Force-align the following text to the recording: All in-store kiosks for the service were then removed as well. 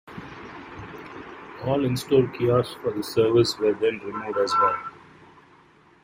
All 1.63 1.85
in-store 1.85 2.25
kiosks 2.29 2.73
for 2.81 2.91
the 2.91 3.03
service 3.03 3.55
were 3.59 3.75
then 3.75 3.99
removed 3.99 4.35
as 4.39 4.51
well. 4.59 4.81